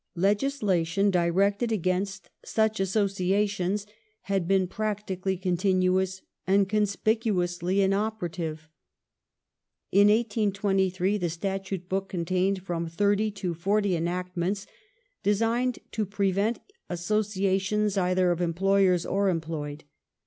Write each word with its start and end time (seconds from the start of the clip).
legis 0.15 0.63
lation 0.63 1.11
directed 1.11 1.71
against 1.71 2.31
such 2.43 2.79
associations 2.79 3.85
had 4.21 4.47
been 4.47 4.65
practically 4.67 5.37
con 5.37 5.55
tinuous 5.55 6.21
and 6.47 6.67
conspicuously 6.67 7.81
inoperative. 7.83 8.67
In 9.91 10.07
1823 10.07 11.19
the 11.19 11.29
Statute 11.29 11.87
book 11.87 12.09
contained 12.09 12.63
from 12.63 12.87
thirty 12.87 13.29
to 13.29 13.53
forty 13.53 13.95
enactments 13.95 14.65
designed 15.21 15.77
to 15.91 16.07
prevent 16.07 16.57
associations 16.89 17.95
either 17.95 18.31
of 18.31 18.39
employei*s 18.39 19.05
or 19.05 19.29
employed. 19.29 19.83